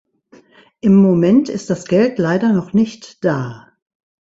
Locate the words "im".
0.79-0.95